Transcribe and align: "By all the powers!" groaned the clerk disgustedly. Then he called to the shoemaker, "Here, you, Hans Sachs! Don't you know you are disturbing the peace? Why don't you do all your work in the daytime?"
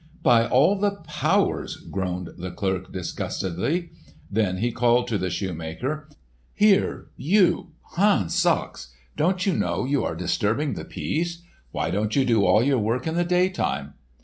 "By 0.23 0.47
all 0.47 0.79
the 0.79 0.95
powers!" 1.03 1.75
groaned 1.75 2.29
the 2.39 2.49
clerk 2.49 2.91
disgustedly. 2.91 3.91
Then 4.31 4.57
he 4.57 4.71
called 4.71 5.07
to 5.09 5.19
the 5.19 5.29
shoemaker, 5.29 6.09
"Here, 6.55 7.09
you, 7.17 7.73
Hans 7.97 8.33
Sachs! 8.33 8.91
Don't 9.15 9.45
you 9.45 9.53
know 9.53 9.85
you 9.85 10.03
are 10.03 10.15
disturbing 10.15 10.73
the 10.73 10.85
peace? 10.85 11.43
Why 11.69 11.91
don't 11.91 12.15
you 12.15 12.25
do 12.25 12.43
all 12.43 12.63
your 12.63 12.79
work 12.79 13.05
in 13.05 13.13
the 13.13 13.23
daytime?" 13.23 13.93